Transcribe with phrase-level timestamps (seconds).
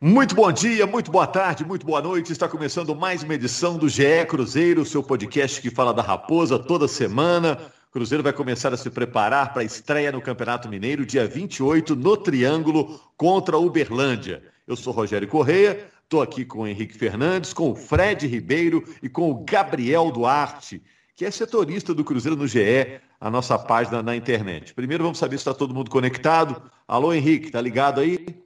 [0.00, 2.32] Muito bom dia, muito boa tarde, muito boa noite.
[2.32, 6.88] Está começando mais uma edição do GE Cruzeiro, seu podcast que fala da Raposa toda
[6.88, 7.58] semana.
[7.92, 12.16] Cruzeiro vai começar a se preparar para a estreia no Campeonato Mineiro, dia 28, no
[12.16, 14.42] Triângulo, contra Uberlândia.
[14.66, 19.08] Eu sou Rogério Correia, estou aqui com o Henrique Fernandes, com o Fred Ribeiro e
[19.08, 20.82] com o Gabriel Duarte,
[21.14, 24.74] que é setorista do Cruzeiro no GE, a nossa página na internet.
[24.74, 26.60] Primeiro vamos saber se está todo mundo conectado.
[26.86, 28.43] Alô, Henrique, tá ligado aí?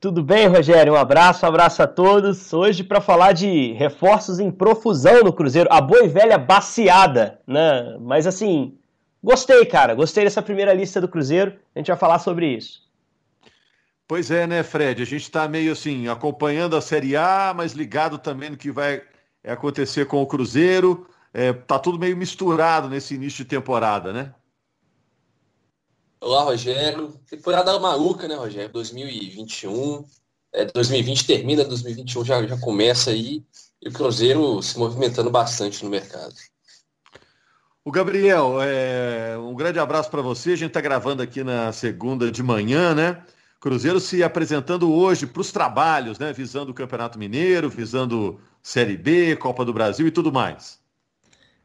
[0.00, 0.94] Tudo bem, Rogério?
[0.94, 2.54] Um abraço, um abraço a todos.
[2.54, 7.98] Hoje para falar de reforços em profusão no Cruzeiro, a boa e velha baciada, né?
[8.00, 8.78] Mas assim,
[9.22, 9.94] gostei, cara.
[9.94, 11.52] Gostei dessa primeira lista do Cruzeiro.
[11.74, 12.80] A gente vai falar sobre isso.
[14.08, 15.02] Pois é, né, Fred?
[15.02, 19.02] A gente está meio assim, acompanhando a Série A, mas ligado também no que vai
[19.44, 21.06] acontecer com o Cruzeiro.
[21.34, 24.32] É, tá tudo meio misturado nesse início de temporada, né?
[26.22, 27.14] Olá, Rogério.
[27.26, 28.70] Temporada maluca, né, Rogério?
[28.70, 30.04] 2021.
[30.52, 33.42] É, 2020 termina, 2021 já, já começa aí.
[33.80, 36.34] E o Cruzeiro se movimentando bastante no mercado.
[37.82, 40.52] O Gabriel, é, um grande abraço para você.
[40.52, 43.24] A gente está gravando aqui na segunda de manhã, né?
[43.58, 46.34] Cruzeiro se apresentando hoje para os trabalhos, né?
[46.34, 50.78] Visando o Campeonato Mineiro, visando Série B, Copa do Brasil e tudo mais.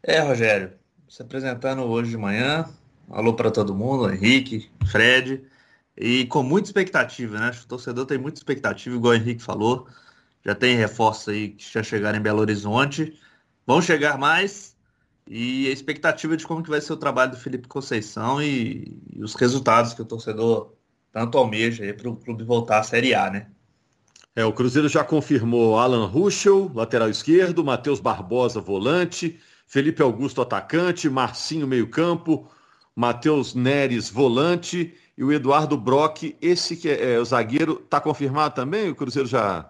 [0.02, 0.72] É, Rogério,
[1.10, 2.66] se apresentando hoje de manhã,
[3.10, 5.44] Alô para todo mundo, Henrique, Fred.
[5.98, 7.52] E com muita expectativa, né?
[7.64, 9.88] O torcedor tem muita expectativa, igual o Henrique falou.
[10.44, 13.18] Já tem reforços aí que já chegaram em Belo Horizonte.
[13.66, 14.76] Vão chegar mais.
[15.28, 19.24] E a expectativa de como que vai ser o trabalho do Felipe Conceição e, e
[19.24, 20.74] os resultados que o torcedor
[21.12, 23.48] tanto almeja para o clube voltar à Série A, né?
[24.36, 31.10] É, o Cruzeiro já confirmou Alan Ruschel, lateral esquerdo, Matheus Barbosa, volante, Felipe Augusto, atacante,
[31.10, 32.52] Marcinho, meio-campo,
[32.96, 38.56] Matheus Neres, volante, e o Eduardo Brock, esse que é, é o zagueiro, está confirmado
[38.56, 38.90] também?
[38.90, 39.70] O Cruzeiro já,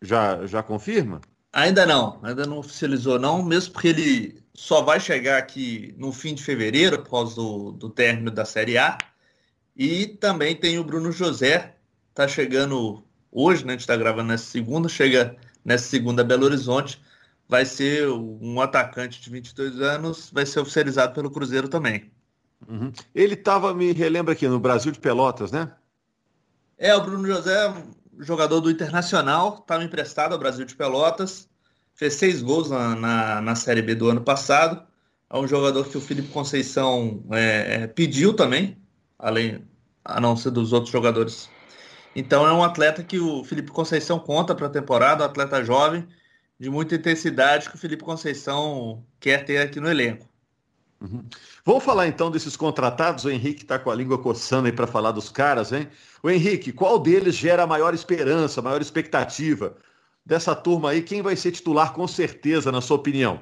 [0.00, 1.20] já, já confirma?
[1.52, 6.34] Ainda não, ainda não oficializou não, mesmo porque ele só vai chegar aqui no fim
[6.34, 8.98] de fevereiro, por causa do, do término da Série A.
[9.74, 11.76] E também tem o Bruno José,
[12.14, 13.72] tá chegando hoje, né?
[13.72, 17.00] A gente está gravando nessa segunda, chega nessa segunda Belo Horizonte.
[17.48, 22.10] Vai ser um atacante de 22 anos, vai ser oficializado pelo Cruzeiro também.
[22.68, 22.92] Uhum.
[23.14, 25.72] Ele estava, me relembra aqui, no Brasil de Pelotas, né?
[26.78, 27.74] É, o Bruno José,
[28.18, 31.48] jogador do Internacional, estava emprestado ao Brasil de Pelotas,
[31.94, 34.86] fez seis gols na, na, na, Série B do ano passado.
[35.30, 38.76] É um jogador que o Felipe Conceição é, é, pediu também,
[39.18, 39.66] além
[40.04, 41.48] a não ser dos outros jogadores.
[42.14, 46.06] Então é um atleta que o Felipe Conceição conta para a temporada, um atleta jovem,
[46.58, 50.26] de muita intensidade que o Felipe Conceição quer ter aqui no elenco.
[51.00, 51.24] Uhum.
[51.64, 53.24] Vamos falar então desses contratados.
[53.24, 55.88] O Henrique está com a língua coçando aí para falar dos caras, hein?
[56.22, 59.76] O Henrique, qual deles gera a maior esperança, a maior expectativa
[60.24, 61.02] dessa turma aí?
[61.02, 63.40] Quem vai ser titular com certeza, na sua opinião?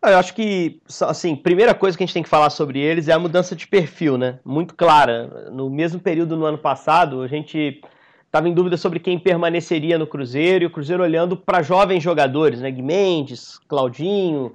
[0.00, 3.08] Ah, eu acho que, assim, primeira coisa que a gente tem que falar sobre eles
[3.08, 4.38] é a mudança de perfil, né?
[4.44, 5.50] Muito clara.
[5.50, 7.80] No mesmo período no ano passado, a gente
[8.26, 12.60] estava em dúvida sobre quem permaneceria no Cruzeiro e o Cruzeiro olhando para jovens jogadores,
[12.60, 12.70] né?
[12.70, 14.52] Guimendes, Claudinho,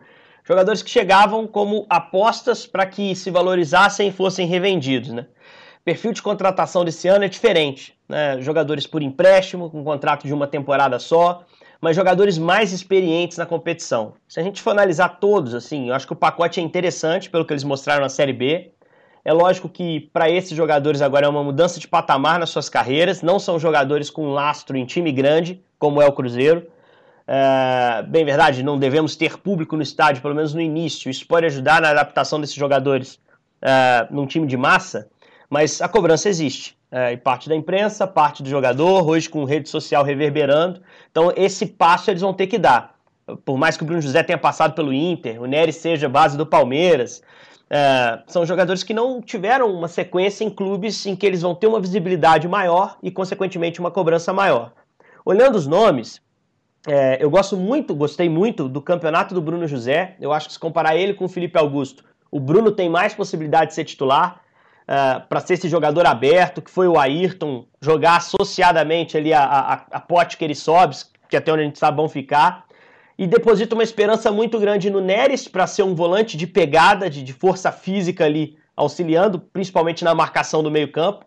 [0.49, 5.11] jogadores que chegavam como apostas para que se valorizassem e fossem revendidos.
[5.11, 5.27] Né?
[5.79, 7.95] O perfil de contratação desse ano é diferente.
[8.07, 8.41] Né?
[8.41, 11.43] Jogadores por empréstimo, com contrato de uma temporada só,
[11.79, 14.13] mas jogadores mais experientes na competição.
[14.27, 17.45] Se a gente for analisar todos, assim, eu acho que o pacote é interessante pelo
[17.45, 18.71] que eles mostraram na Série B.
[19.23, 23.21] É lógico que para esses jogadores agora é uma mudança de patamar nas suas carreiras,
[23.21, 26.65] não são jogadores com lastro em time grande, como é o Cruzeiro.
[27.31, 31.11] É, bem verdade, não devemos ter público no estádio, pelo menos no início.
[31.11, 33.19] Isso pode ajudar na adaptação desses jogadores
[33.61, 35.07] é, num time de massa,
[35.47, 36.75] mas a cobrança existe.
[36.91, 40.81] É, e parte da imprensa, parte do jogador, hoje com rede social reverberando.
[41.11, 42.95] Então, esse passo eles vão ter que dar.
[43.45, 46.47] Por mais que o Bruno José tenha passado pelo Inter, o Nery seja base do
[46.47, 47.21] Palmeiras,
[47.69, 51.67] é, são jogadores que não tiveram uma sequência em clubes em que eles vão ter
[51.67, 54.71] uma visibilidade maior e, consequentemente, uma cobrança maior.
[55.23, 56.19] Olhando os nomes,
[56.87, 60.15] é, eu gosto muito, gostei muito do campeonato do Bruno José.
[60.19, 63.67] Eu acho que se comparar ele com o Felipe Augusto, o Bruno tem mais possibilidade
[63.67, 64.41] de ser titular.
[64.87, 69.43] Uh, é, para ser esse jogador aberto, que foi o Ayrton, jogar associadamente ali a,
[69.43, 70.95] a, a ele sobe,
[71.29, 72.65] que até onde a gente sabe vão ficar.
[73.15, 77.21] E deposita uma esperança muito grande no Neres para ser um volante de pegada, de,
[77.21, 81.23] de força física ali, auxiliando, principalmente na marcação do meio-campo.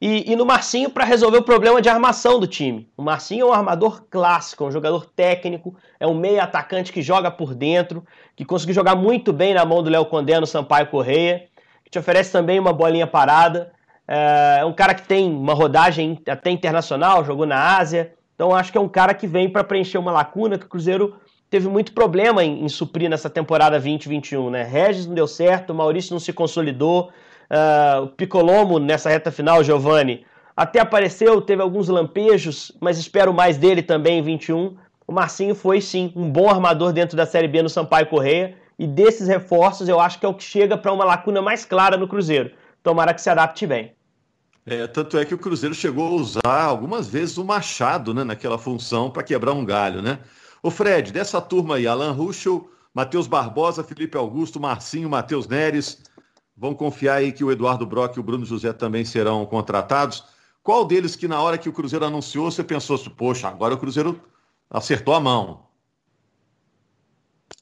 [0.00, 2.88] E, e no Marcinho para resolver o problema de armação do time.
[2.96, 7.02] O Marcinho é um armador clássico, é um jogador técnico, é um meio atacante que
[7.02, 8.02] joga por dentro,
[8.34, 11.44] que conseguiu jogar muito bem na mão do Léo Condé no Sampaio Correia,
[11.84, 13.72] que te oferece também uma bolinha parada.
[14.08, 18.14] É um cara que tem uma rodagem até internacional, jogou na Ásia.
[18.34, 21.14] Então acho que é um cara que vem para preencher uma lacuna que o Cruzeiro
[21.50, 24.62] teve muito problema em, em suprir nessa temporada 2021, né?
[24.62, 27.10] Regis não deu certo, Maurício não se consolidou,
[27.50, 30.24] uh, o Picolomo nessa reta final, Giovani,
[30.56, 34.76] até apareceu, teve alguns lampejos, mas espero mais dele também em 21.
[35.06, 38.86] O Marcinho foi sim um bom armador dentro da Série B no Sampaio Correia e
[38.86, 42.06] desses reforços eu acho que é o que chega para uma lacuna mais clara no
[42.06, 42.50] Cruzeiro.
[42.82, 43.92] Tomara que se adapte bem.
[44.66, 48.58] É, tanto é que o Cruzeiro chegou a usar algumas vezes o Machado né, naquela
[48.58, 50.18] função para quebrar um galho, né?
[50.62, 56.02] O Fred, dessa turma aí, Alan Ruschel, Matheus Barbosa, Felipe Augusto, Marcinho, Matheus Neres,
[56.60, 60.24] vão confiar aí que o Eduardo Brock e o Bruno José também serão contratados.
[60.62, 63.78] Qual deles que na hora que o Cruzeiro anunciou, você pensou assim, poxa, agora o
[63.78, 64.20] Cruzeiro
[64.68, 65.62] acertou a mão?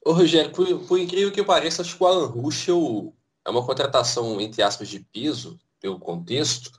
[0.05, 3.15] Ô Rogério, por, por incrível que pareça, acho que o Alan Ruschel
[3.47, 6.73] é uma contratação, entre aspas, de piso, pelo contexto,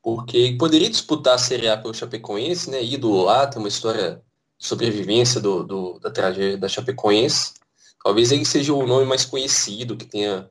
[0.00, 2.84] porque poderia disputar a Série A pelo Chapecoense, né?
[2.84, 4.22] Ídolo lá, tem uma história
[4.56, 7.54] de sobrevivência do, do, da tragédia da Chapecoense.
[8.00, 10.48] Talvez ele seja o nome mais conhecido, que tenha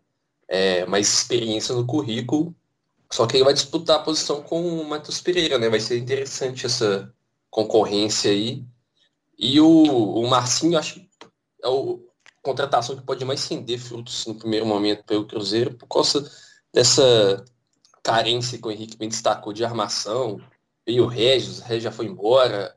[0.54, 2.56] é, mais experiência no currículo.
[3.12, 5.68] Só que ele vai disputar a posição com o Matheus Pereira, né?
[5.68, 7.12] Vai ser interessante essa
[7.50, 8.64] concorrência aí.
[9.38, 11.10] E o, o Marcinho, acho que
[11.64, 11.72] é a
[12.44, 16.32] contratação que pode mais render frutos no primeiro momento pelo Cruzeiro, por causa
[16.72, 17.44] dessa
[18.04, 20.40] carência que o Henrique bem destacou de armação.
[20.86, 22.76] Veio o Regis, o Regis já foi embora.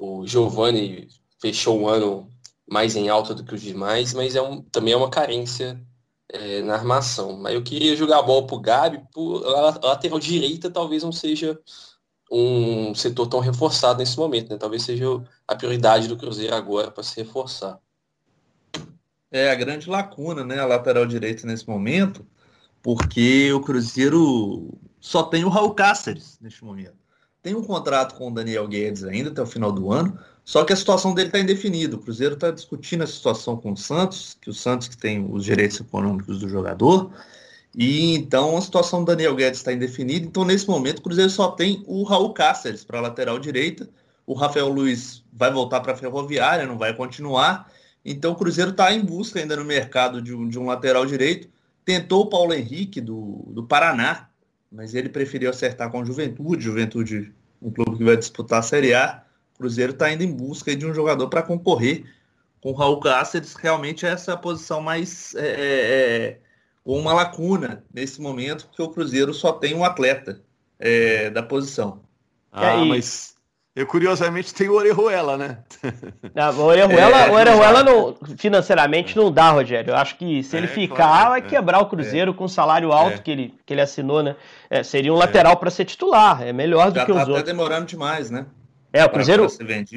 [0.00, 1.08] O Giovani
[1.38, 2.26] fechou o ano
[2.66, 5.78] mais em alta do que os demais, mas é um, também é uma carência
[6.28, 7.36] é, na armação.
[7.38, 11.58] Mas eu queria jogar a bola pro Gabi, por, a lateral direita talvez não seja
[12.30, 14.58] um setor tão reforçado nesse momento, né?
[14.58, 15.06] Talvez seja
[15.46, 17.78] a prioridade do Cruzeiro agora para se reforçar.
[19.30, 20.58] É a grande lacuna, né?
[20.58, 22.26] A lateral direita nesse momento
[22.82, 26.96] porque o Cruzeiro só tem o Raul Cáceres neste momento.
[27.42, 30.18] Tem um contrato com o Daniel Guedes ainda até o final do ano,
[30.48, 31.94] só que a situação dele está indefinida.
[31.94, 35.44] O Cruzeiro está discutindo a situação com o Santos, que o Santos que tem os
[35.44, 37.12] direitos econômicos do jogador,
[37.76, 40.24] e então a situação do Daniel Guedes está indefinida.
[40.24, 43.90] Então, nesse momento, o Cruzeiro só tem o Raul Cáceres para a lateral direita.
[44.26, 47.70] O Rafael Luiz vai voltar para a Ferroviária, não vai continuar.
[48.02, 51.46] Então, o Cruzeiro está em busca ainda no mercado de um, de um lateral direito.
[51.84, 54.30] Tentou o Paulo Henrique do, do Paraná,
[54.72, 56.64] mas ele preferiu acertar com a Juventude.
[56.64, 59.27] Juventude, um clube que vai disputar a Série A.
[59.58, 62.04] O Cruzeiro está indo em busca de um jogador para concorrer
[62.60, 63.54] com o Raul Cáceres.
[63.54, 65.34] Realmente é essa posição mais.
[65.34, 66.38] É, é, é,
[66.84, 70.40] uma lacuna nesse momento, porque o Cruzeiro só tem um atleta
[70.78, 72.00] é, da posição.
[72.50, 73.36] Ah, mas
[73.78, 75.58] eu, curiosamente, tenho o Orejuela, né?
[76.34, 79.92] Não, o Orejuela, é, o Orejuela não, financeiramente não dá, Rogério.
[79.92, 81.42] Eu acho que se ele é, ficar, claro, vai é.
[81.42, 83.18] quebrar o Cruzeiro com o salário alto é.
[83.18, 84.34] que, ele, que ele assinou, né?
[84.68, 86.42] É, seria um lateral para ser titular.
[86.42, 87.38] É melhor Já do que tá os outros.
[87.38, 88.46] Já demorando demais, né?
[88.92, 89.46] É, o Cruzeiro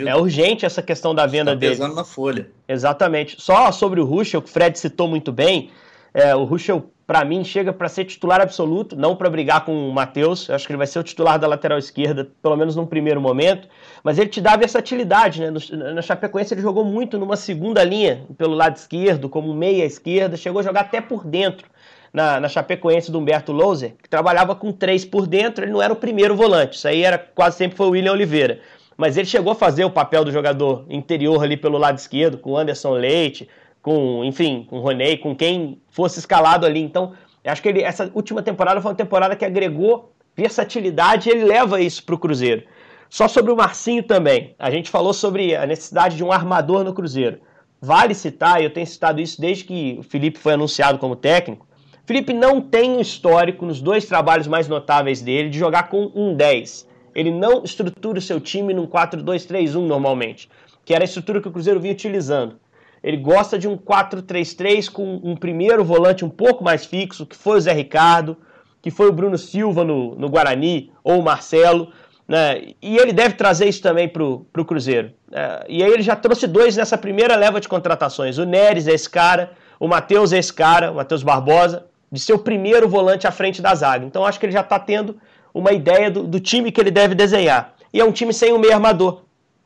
[0.05, 1.75] é urgente essa questão da venda tá dele.
[1.75, 2.49] pesando na folha.
[2.67, 3.41] Exatamente.
[3.41, 5.69] Só sobre o Ruschel, que o Fred citou muito bem,
[6.13, 9.91] é, o Ruschel para mim, chega para ser titular absoluto, não para brigar com o
[9.91, 10.49] Matheus.
[10.49, 13.67] Acho que ele vai ser o titular da lateral esquerda, pelo menos num primeiro momento.
[14.01, 15.51] Mas ele te dá versatilidade, né?
[15.51, 20.38] No, na Chapecoense ele jogou muito numa segunda linha, pelo lado esquerdo, como meia esquerda.
[20.38, 21.67] Chegou a jogar até por dentro
[22.13, 25.65] na, na Chapecoense do Humberto Louser, que trabalhava com três por dentro.
[25.65, 26.77] Ele não era o primeiro volante.
[26.77, 28.61] Isso aí era quase sempre foi o William Oliveira.
[29.01, 32.55] Mas ele chegou a fazer o papel do jogador interior ali pelo lado esquerdo, com
[32.55, 33.50] Anderson Leite,
[33.81, 36.79] com, enfim, com Roney, com quem fosse escalado ali.
[36.79, 41.46] Então, acho que ele, essa última temporada foi uma temporada que agregou versatilidade e ele
[41.46, 42.62] leva isso para o Cruzeiro.
[43.10, 44.53] Só sobre o Marcinho também.
[44.60, 47.39] A gente falou sobre a necessidade de um armador no Cruzeiro.
[47.81, 51.65] Vale citar, eu tenho citado isso desde que o Felipe foi anunciado como técnico.
[52.05, 56.36] Felipe não tem um histórico nos dois trabalhos mais notáveis dele de jogar com um
[56.36, 56.90] 10.
[57.13, 60.50] Ele não estrutura o seu time num 4-2-3-1 normalmente,
[60.86, 62.56] que era a estrutura que o Cruzeiro vinha utilizando.
[63.03, 67.58] Ele gosta de um 4-3-3 com um primeiro volante um pouco mais fixo, que foi
[67.58, 68.38] o Zé Ricardo,
[68.82, 71.91] que foi o Bruno Silva no, no Guarani, ou o Marcelo.
[72.27, 72.74] Né?
[72.82, 75.12] E ele deve trazer isso também para o Cruzeiro.
[75.32, 78.38] É, e aí ele já trouxe dois nessa primeira leva de contratações.
[78.38, 82.34] O Neres é esse cara, o Matheus é esse cara, o Matheus Barbosa, de ser
[82.34, 84.06] o primeiro volante à frente da zaga.
[84.06, 85.18] Então acho que ele já está tendo
[85.53, 87.74] uma ideia do, do time que ele deve desenhar.
[87.93, 89.22] E é um time sem o meio armador.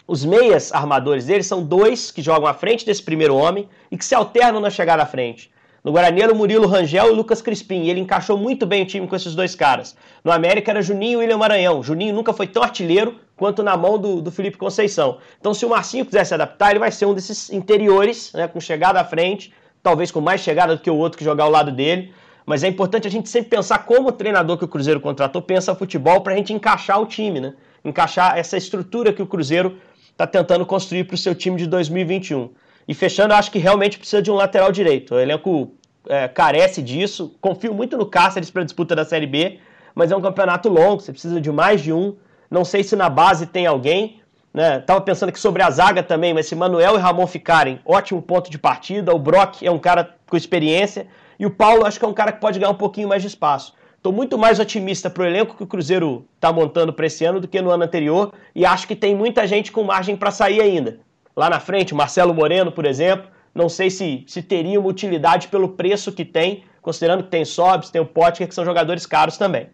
[0.08, 4.06] Os meias armadores dele são dois que jogam à frente desse primeiro homem e que
[4.06, 5.52] se alternam na chegada à frente.
[5.84, 8.82] No Guarani era o Murilo Rangel e o Lucas Crispim, e ele encaixou muito bem
[8.82, 9.96] o time com esses dois caras.
[10.24, 11.84] No América era Juninho e William Maranhão.
[11.84, 15.20] Juninho nunca foi tão artilheiro quanto na mão do, do Felipe Conceição.
[15.40, 18.60] Então, se o Marcinho quiser se adaptar, ele vai ser um desses interiores, né, com
[18.60, 21.72] chegada à frente, talvez com mais chegada do que o outro que jogar ao lado
[21.72, 22.12] dele.
[22.46, 25.74] Mas é importante a gente sempre pensar como o treinador que o Cruzeiro contratou pensa
[25.74, 27.54] futebol para a gente encaixar o time, né?
[27.84, 29.78] Encaixar essa estrutura que o Cruzeiro
[30.12, 32.50] está tentando construir para o seu time de 2021.
[32.88, 35.16] E fechando, acho que realmente precisa de um lateral direito.
[35.16, 35.74] O elenco
[36.08, 37.36] é, carece disso.
[37.42, 39.60] Confio muito no Cáceres para a disputa da Série B,
[39.96, 42.16] mas é um campeonato longo, você precisa de mais de um.
[42.50, 44.22] Não sei se na base tem alguém.
[44.54, 44.80] Né?
[44.80, 48.50] Tava pensando aqui sobre a zaga também, mas se Manuel e Ramon ficarem, ótimo ponto
[48.50, 49.14] de partida.
[49.14, 51.08] O Brock é um cara com experiência.
[51.40, 53.28] E o Paulo acho que é um cara que pode ganhar um pouquinho mais de
[53.28, 53.74] espaço.
[53.98, 57.40] Estou muito mais otimista para o elenco que o Cruzeiro está montando para esse ano
[57.40, 58.34] do que no ano anterior.
[58.54, 61.00] E acho que tem muita gente com margem para sair ainda.
[61.36, 63.28] Lá na frente, Marcelo Moreno, por exemplo.
[63.54, 67.90] Não sei se, se teria uma utilidade pelo preço que tem, considerando que tem Sobs,
[67.90, 69.70] tem o Potker, que são jogadores caros também.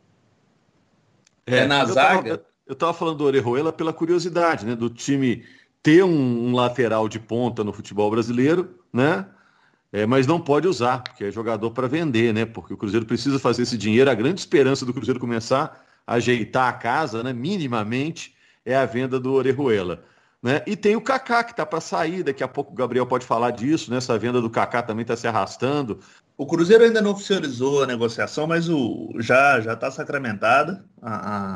[1.46, 2.41] É, é na zaga.
[2.65, 4.75] Eu estava falando do Orejuela pela curiosidade, né?
[4.75, 5.44] Do time
[5.84, 9.25] ter um, um, lateral de ponta no futebol brasileiro, né?
[9.93, 12.45] É, mas não pode usar, porque é jogador para vender, né?
[12.45, 14.10] Porque o Cruzeiro precisa fazer esse dinheiro.
[14.10, 17.33] A grande esperança do Cruzeiro começar a ajeitar a casa, né?
[17.33, 18.33] Minimamente,
[18.65, 20.03] é a venda do Orejuela.
[20.41, 20.62] Né?
[20.65, 23.51] E tem o Kaká que está para sair, daqui a pouco o Gabriel pode falar
[23.51, 23.98] disso, né?
[23.98, 26.00] Essa venda do Kaká também está se arrastando.
[26.38, 30.83] O Cruzeiro ainda não oficializou a negociação, mas o, já já está sacramentada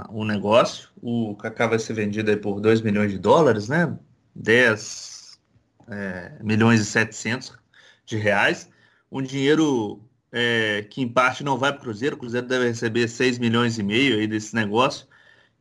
[0.09, 0.89] o negócio.
[1.01, 3.97] O Kaká vai ser vendido por 2 milhões de dólares, né?
[4.35, 5.39] 10
[5.87, 7.64] é, milhões e 700
[8.05, 8.69] de reais.
[9.11, 12.15] Um dinheiro é, que em parte não vai para o Cruzeiro.
[12.15, 15.07] O Cruzeiro deve receber 6 milhões e meio aí desse negócio.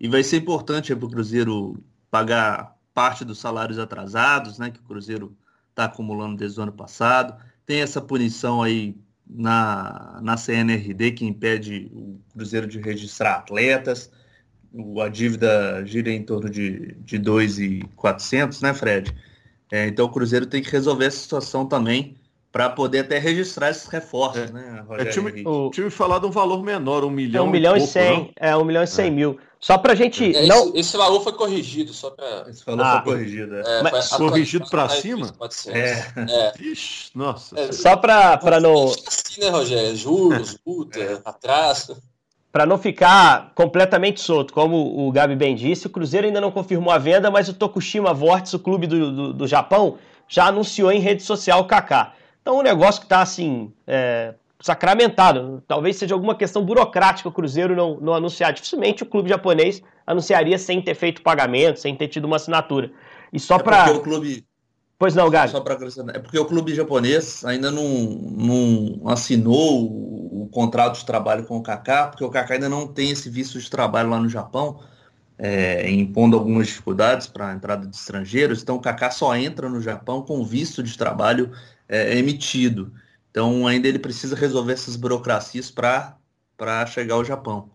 [0.00, 4.70] E vai ser importante para o Cruzeiro pagar parte dos salários atrasados, né?
[4.70, 5.36] Que o Cruzeiro
[5.70, 7.40] está acumulando desde o ano passado.
[7.64, 8.96] Tem essa punição aí
[9.26, 14.10] na, na CNRD que impede o Cruzeiro de registrar atletas.
[15.00, 19.14] A dívida gira em torno de, de 2,400, né, Fred?
[19.70, 22.16] É, então o Cruzeiro tem que resolver essa situação também
[22.54, 24.52] para poder até registrar esses reforços, é.
[24.52, 25.10] né, Rogério?
[25.10, 27.92] É, time, o time de um valor menor, um milhão é um milhão e, pouco,
[27.92, 28.30] cem, não?
[28.36, 29.10] é um milhão e cem é.
[29.10, 29.40] mil.
[29.58, 30.68] Só para gente é, não...
[30.68, 33.82] Esse, esse, valor foi corrigido, só para esse valor ah, foi corrigido, é.
[33.82, 35.34] Mas, corrigido para cima?
[35.66, 36.06] É.
[36.16, 36.52] é.
[36.60, 37.58] Ixi, nossa.
[37.58, 39.96] É, só para para não assim, né, Rogério?
[39.96, 41.96] Juros, multa, atraso.
[42.52, 46.92] Para não ficar completamente solto, como o Gabi bem disse, o Cruzeiro ainda não confirmou
[46.92, 51.00] a venda, mas o Tokushima Vortex, o clube do, do, do Japão, já anunciou em
[51.00, 52.12] rede social o Kaká.
[52.44, 55.62] Então, um negócio que está assim, é, sacramentado.
[55.66, 58.52] Talvez seja alguma questão burocrática o Cruzeiro não, não anunciar.
[58.52, 62.92] Dificilmente o clube japonês anunciaria sem ter feito pagamento, sem ter tido uma assinatura.
[63.32, 63.92] E só é para.
[63.92, 64.44] o clube.
[64.98, 65.52] Pois não, Gabi.
[65.52, 66.16] Só para acrescentar.
[66.16, 71.62] É porque o clube japonês ainda não, não assinou o, contrato de trabalho com o
[71.62, 74.80] Kaká, porque o Kaká ainda não tem esse visto de trabalho lá no Japão.
[75.36, 79.80] É, impondo algumas dificuldades para a entrada de estrangeiros, então o Kaká só entra no
[79.80, 81.50] Japão com visto de trabalho
[81.88, 82.92] é, emitido.
[83.30, 87.70] Então ainda ele precisa resolver essas burocracias para chegar ao Japão.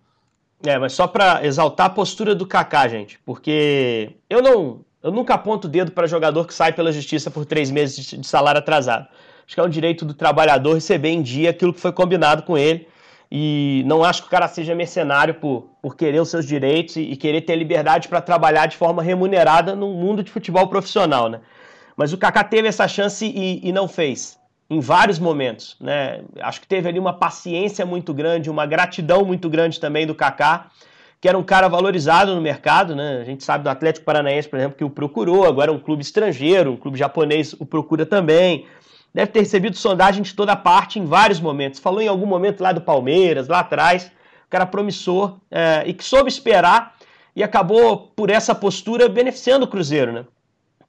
[0.63, 5.33] É, mas só para exaltar a postura do Kaká, gente, porque eu não, eu nunca
[5.35, 9.07] aponto o dedo para jogador que sai pela justiça por três meses de salário atrasado.
[9.45, 12.57] Acho que é um direito do trabalhador receber em dia aquilo que foi combinado com
[12.57, 12.87] ele.
[13.31, 17.01] E não acho que o cara seja mercenário por, por querer os seus direitos e,
[17.01, 21.39] e querer ter liberdade para trabalhar de forma remunerada no mundo de futebol profissional, né?
[21.99, 24.39] Mas o Kaká teve essa chance e, e não fez,
[24.69, 25.75] em vários momentos.
[25.81, 26.21] Né?
[26.39, 30.67] Acho que teve ali uma paciência muito grande, uma gratidão muito grande também do Kaká,
[31.19, 32.95] que era um cara valorizado no mercado.
[32.95, 33.19] Né?
[33.21, 36.01] A gente sabe do Atlético Paranaense, por exemplo, que o procurou, agora é um clube
[36.01, 38.65] estrangeiro, um clube japonês o procura também.
[39.13, 41.81] Deve ter recebido sondagem de toda parte em vários momentos.
[41.81, 44.09] Falou em algum momento lá do Palmeiras, lá atrás.
[44.47, 46.95] O cara promissor é, e que soube esperar
[47.35, 50.13] e acabou, por essa postura, beneficiando o Cruzeiro.
[50.13, 50.23] Né?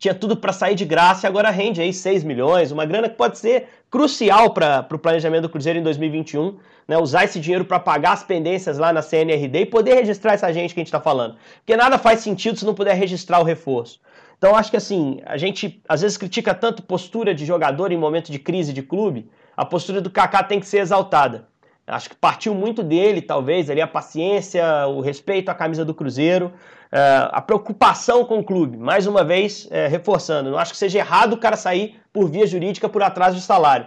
[0.01, 3.17] Tinha tudo para sair de graça e agora rende aí 6 milhões, uma grana que
[3.17, 6.57] pode ser crucial para o planejamento do Cruzeiro em 2021,
[6.89, 6.97] né?
[6.97, 10.73] usar esse dinheiro para pagar as pendências lá na CNRD e poder registrar essa gente
[10.73, 11.37] que a gente está falando.
[11.59, 14.01] Porque nada faz sentido se não puder registrar o reforço.
[14.39, 18.33] Então acho que assim, a gente às vezes critica tanto postura de jogador em momento
[18.33, 21.50] de crise de clube, a postura do Kaká tem que ser exaltada.
[21.91, 26.53] Acho que partiu muito dele, talvez, ali a paciência, o respeito à camisa do Cruzeiro.
[26.93, 30.99] É, a preocupação com o clube, mais uma vez é, reforçando, não acho que seja
[30.99, 33.87] errado o cara sair por via jurídica por atraso de salário,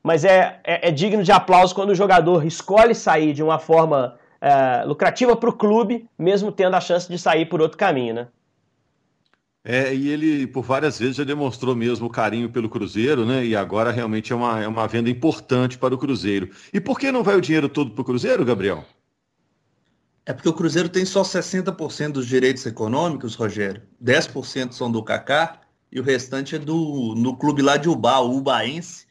[0.00, 4.14] mas é, é, é digno de aplauso quando o jogador escolhe sair de uma forma
[4.40, 8.28] é, lucrativa para o clube, mesmo tendo a chance de sair por outro caminho, né?
[9.68, 13.44] É, e ele por várias vezes já demonstrou mesmo carinho pelo Cruzeiro, né?
[13.44, 16.50] E agora realmente é uma, é uma venda importante para o Cruzeiro.
[16.72, 18.84] E por que não vai o dinheiro todo para o Cruzeiro, Gabriel?
[20.24, 23.82] É porque o Cruzeiro tem só 60% dos direitos econômicos, Rogério.
[24.00, 28.36] 10% são do Kaká e o restante é do no clube lá de Ubá, o
[28.36, 29.04] Ubaense,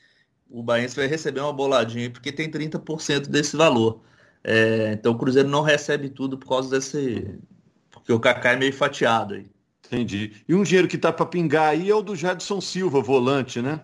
[0.50, 4.02] o Baense vai receber uma boladinha, porque tem 30% desse valor.
[4.42, 7.38] É, então o Cruzeiro não recebe tudo por causa desse.
[7.92, 9.55] Porque o Kaká é meio fatiado aí.
[9.88, 10.44] Entendi.
[10.48, 13.84] E um dinheiro que tá para pingar aí é o do Jadson Silva, volante, né?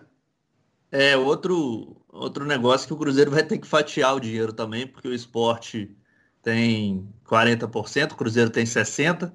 [0.90, 5.08] É, outro, outro negócio que o Cruzeiro vai ter que fatiar o dinheiro também, porque
[5.08, 5.96] o esporte
[6.42, 9.32] tem 40%, o Cruzeiro tem 60%.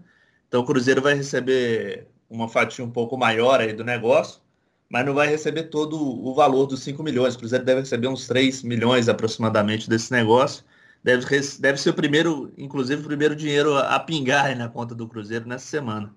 [0.47, 4.41] Então o Cruzeiro vai receber uma fatia um pouco maior aí do negócio,
[4.89, 7.35] mas não vai receber todo o valor dos 5 milhões.
[7.35, 10.63] O Cruzeiro deve receber uns 3 milhões aproximadamente desse negócio.
[11.03, 11.25] Deve,
[11.59, 15.65] deve ser o primeiro, inclusive, o primeiro dinheiro a pingar na conta do Cruzeiro nessa
[15.65, 16.13] semana.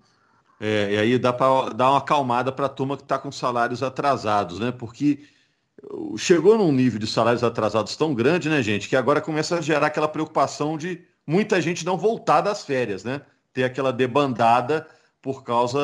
[0.60, 3.82] É, e aí dá para dar uma acalmada para a turma que está com salários
[3.82, 4.70] atrasados, né?
[4.70, 5.20] Porque
[6.18, 9.86] chegou num nível de salários atrasados tão grande, né, gente, que agora começa a gerar
[9.86, 13.22] aquela preocupação de muita gente não voltar das férias, né?
[13.52, 14.86] Ter aquela debandada
[15.22, 15.78] por causa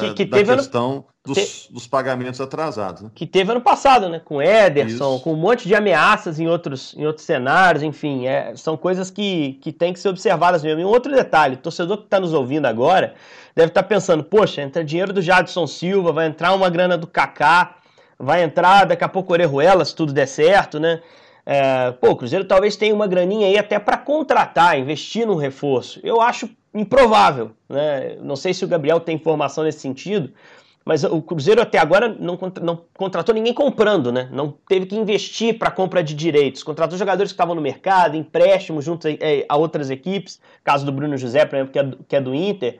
[0.00, 1.04] que, que da questão ano...
[1.24, 1.72] dos, te...
[1.72, 3.02] dos, pagamentos atrasados.
[3.02, 3.10] Né?
[3.14, 4.20] Que teve ano passado, né?
[4.22, 5.24] Com Ederson, Isso.
[5.24, 9.54] com um monte de ameaças em outros, em outros cenários, enfim, é, são coisas que,
[9.62, 10.80] que têm que ser observadas mesmo.
[10.80, 13.14] E um outro detalhe, o torcedor que está nos ouvindo agora
[13.54, 17.06] deve estar tá pensando, poxa, entra dinheiro do Jadson Silva, vai entrar uma grana do
[17.06, 17.76] Kaká,
[18.18, 21.00] vai entrar daqui a pouco o Orejuela, se tudo der certo, né?
[21.44, 25.98] É, pô, o Cruzeiro talvez tenha uma graninha aí até para contratar, investir num reforço.
[26.04, 28.16] Eu acho improvável, né?
[28.20, 30.32] Não sei se o Gabriel tem informação nesse sentido,
[30.84, 34.28] mas o Cruzeiro até agora não, não contratou ninguém comprando, né?
[34.32, 36.62] Não teve que investir para compra de direitos.
[36.62, 40.90] Contratou jogadores que estavam no mercado, empréstimos junto a, é, a, outras equipes, caso do
[40.90, 42.78] Bruno José, por exemplo, que é, que é do Inter.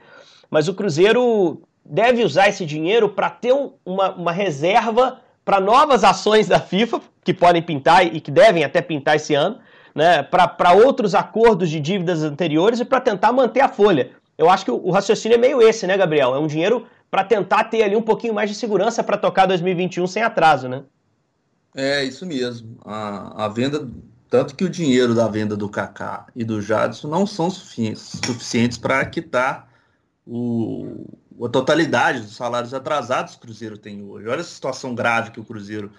[0.50, 6.48] Mas o Cruzeiro deve usar esse dinheiro para ter uma, uma reserva para novas ações
[6.48, 9.58] da FIFA, que podem pintar e que devem até pintar esse ano,
[9.94, 14.10] né, para outros acordos de dívidas anteriores e para tentar manter a folha.
[14.36, 16.34] Eu acho que o, o, raciocínio é meio esse, né, Gabriel?
[16.34, 20.06] É um dinheiro para tentar ter ali um pouquinho mais de segurança para tocar 2021
[20.06, 20.82] sem atraso, né?
[21.74, 22.78] É, isso mesmo.
[22.84, 23.86] A, a venda,
[24.28, 28.78] tanto que o dinheiro da venda do Kaká e do Jadson não são suficientes, suficientes
[28.78, 29.68] para quitar
[30.26, 31.06] o,
[31.44, 34.28] a totalidade dos salários atrasados que o Cruzeiro tem hoje.
[34.28, 35.90] Olha a situação grave que o Cruzeiro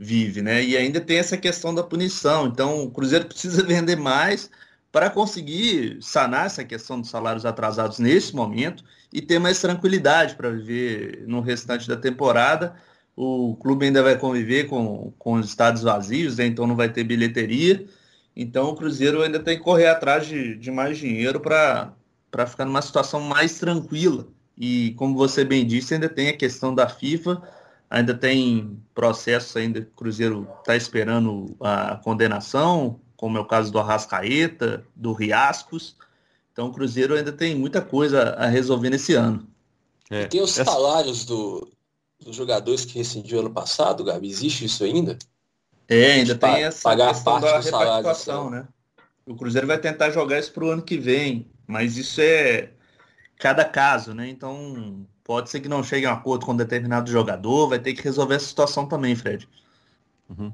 [0.00, 0.64] vive, né?
[0.64, 2.46] E ainda tem essa questão da punição.
[2.46, 4.50] Então, o Cruzeiro precisa vender mais
[4.90, 8.82] para conseguir sanar essa questão dos salários atrasados nesse momento
[9.12, 12.74] e ter mais tranquilidade para viver no restante da temporada.
[13.14, 16.46] O clube ainda vai conviver com, com os estados vazios, né?
[16.46, 17.86] então não vai ter bilheteria.
[18.34, 21.92] Então o Cruzeiro ainda tem que correr atrás de, de mais dinheiro para
[22.46, 24.26] ficar numa situação mais tranquila
[24.60, 27.40] e como você bem disse, ainda tem a questão da FIFA,
[27.90, 33.72] ainda tem processos ainda que o Cruzeiro está esperando a condenação, como é o caso
[33.72, 35.96] do Arrascaeta, do Riascos.
[36.52, 39.46] Então o Cruzeiro ainda tem muita coisa a resolver nesse ano.
[40.08, 40.26] É.
[40.26, 41.68] Tem os salários do,
[42.20, 44.28] dos jogadores que rescindiu ano passado, Gabi?
[44.28, 45.18] Existe isso ainda?
[45.88, 48.68] É, ainda tem essa pagar questão da repactuação, né?
[49.26, 52.70] O Cruzeiro vai tentar jogar isso para o ano que vem, mas isso é
[53.38, 54.28] cada caso, né?
[54.28, 57.94] Então, pode ser que não chegue a um acordo com um determinado jogador, vai ter
[57.94, 59.48] que resolver essa situação também, Fred.
[60.28, 60.52] Uhum.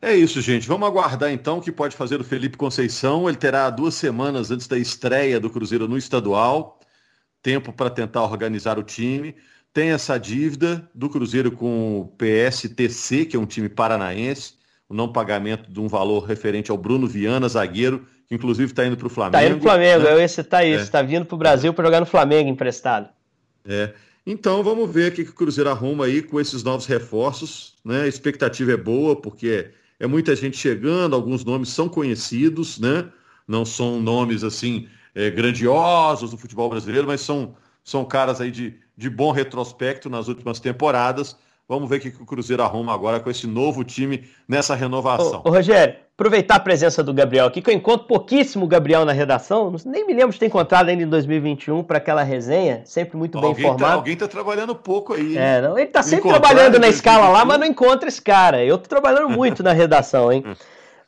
[0.00, 0.66] É isso, gente.
[0.66, 3.28] Vamos aguardar então o que pode fazer o Felipe Conceição.
[3.28, 6.80] Ele terá duas semanas antes da estreia do Cruzeiro no estadual,
[7.40, 9.36] tempo para tentar organizar o time.
[9.72, 14.54] Tem essa dívida do Cruzeiro com o PSTC, que é um time paranaense,
[14.88, 18.96] o não pagamento de um valor referente ao Bruno Viana, zagueiro, que inclusive está indo
[18.96, 19.36] para o Flamengo.
[19.36, 20.12] Está indo para o Flamengo, né?
[20.12, 21.04] eu ia citar isso, está é.
[21.04, 23.08] vindo para o Brasil para jogar no Flamengo emprestado.
[23.64, 23.94] É.
[24.26, 27.74] Então vamos ver o que o Cruzeiro arruma aí com esses novos reforços.
[27.84, 28.02] Né?
[28.02, 33.10] A expectativa é boa, porque é, é muita gente chegando, alguns nomes são conhecidos, né?
[33.46, 38.74] Não são nomes assim é, grandiosos do futebol brasileiro, mas são, são caras aí de,
[38.96, 41.36] de bom retrospecto nas últimas temporadas.
[41.72, 45.40] Vamos ver o que o Cruzeiro arruma agora com esse novo time nessa renovação.
[45.42, 49.12] Ô, ô, Rogério, aproveitar a presença do Gabriel aqui, que eu encontro pouquíssimo Gabriel na
[49.12, 53.40] redação, nem me lembro de ter encontrado ainda em 2021 para aquela resenha, sempre muito
[53.40, 53.90] bem alguém tá- informado.
[53.90, 55.34] Tá, alguém está trabalhando pouco aí.
[55.34, 58.62] É, não, ele está sempre trabalhando na escala lá, mas não encontra esse cara.
[58.62, 60.44] Eu estou trabalhando muito na redação, hein?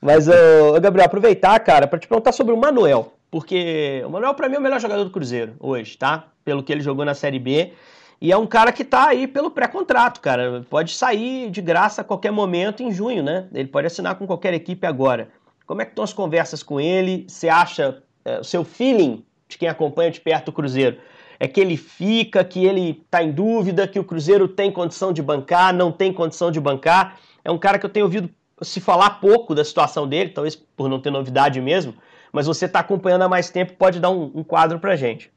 [0.01, 4.49] Mas, ô, Gabriel, aproveitar, cara, para te perguntar sobre o Manuel, porque o Manuel, para
[4.49, 6.25] mim, é o melhor jogador do Cruzeiro hoje, tá?
[6.43, 7.75] Pelo que ele jogou na Série B.
[8.21, 10.65] E é um cara que tá aí pelo pré-contrato, cara.
[10.71, 13.49] Pode sair de graça a qualquer momento em junho, né?
[13.53, 15.29] Ele pode assinar com qualquer equipe agora.
[15.67, 17.25] Como é que estão as conversas com ele?
[17.29, 20.99] Você acha, é, o seu feeling de quem acompanha de perto o Cruzeiro,
[21.39, 25.23] é que ele fica, que ele tá em dúvida, que o Cruzeiro tem condição de
[25.23, 27.19] bancar, não tem condição de bancar?
[27.45, 28.31] É um cara que eu tenho ouvido
[28.63, 31.95] se falar pouco da situação dele, talvez por não ter novidade mesmo,
[32.33, 35.31] mas você está acompanhando há mais tempo, pode dar um, um quadro pra gente.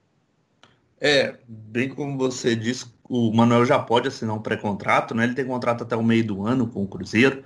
[0.99, 5.23] É, bem como você disse, o Manuel já pode assinar um pré-contrato, né?
[5.23, 7.43] Ele tem contrato até o meio do ano com o Cruzeiro.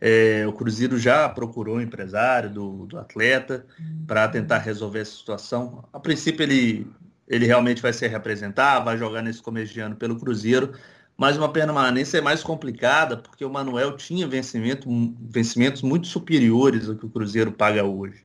[0.00, 3.64] É, o Cruzeiro já procurou o empresário do, do atleta
[4.06, 5.84] para tentar resolver essa situação.
[5.92, 6.86] A princípio, ele,
[7.28, 10.72] ele realmente vai se representar, vai jogar nesse começo de ano pelo Cruzeiro,
[11.16, 14.88] mas uma permanência é mais complicada porque o Manuel tinha vencimento,
[15.20, 18.24] vencimentos muito superiores ao que o Cruzeiro paga hoje.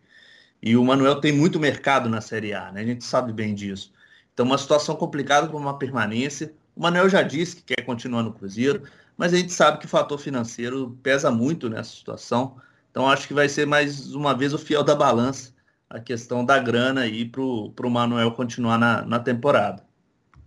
[0.62, 2.82] E o Manuel tem muito mercado na Série A, né?
[2.82, 3.94] a gente sabe bem disso.
[4.38, 6.54] Então, uma situação complicada para uma permanência.
[6.76, 8.84] O Manuel já disse que quer continuar no Cruzeiro,
[9.17, 12.56] mas a gente sabe que o fator financeiro pesa muito nessa situação.
[12.91, 15.52] Então acho que vai ser mais uma vez o fiel da balança
[15.89, 19.84] a questão da grana aí para o Manuel continuar na, na temporada,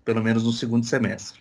[0.05, 1.40] pelo menos no segundo semestre.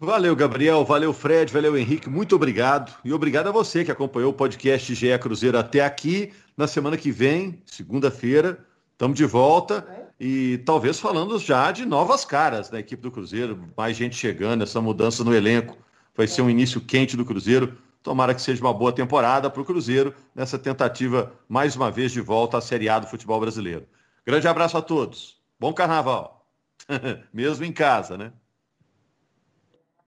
[0.00, 0.84] Valeu, Gabriel.
[0.84, 1.52] Valeu, Fred.
[1.52, 2.10] Valeu, Henrique.
[2.10, 2.92] Muito obrigado.
[3.04, 6.32] E obrigado a você que acompanhou o podcast GE Cruzeiro até aqui.
[6.56, 8.58] Na semana que vem, segunda-feira,
[8.94, 13.96] estamos de volta e talvez falando já de novas caras da equipe do Cruzeiro, mais
[13.96, 15.76] gente chegando, essa mudança no elenco
[16.16, 17.76] vai ser um início quente do Cruzeiro.
[18.04, 22.20] Tomara que seja uma boa temporada para o Cruzeiro nessa tentativa, mais uma vez, de
[22.20, 23.84] volta à Série A do futebol brasileiro.
[24.24, 25.42] Grande abraço a todos.
[25.58, 26.46] Bom carnaval.
[27.34, 28.32] Mesmo em casa, né?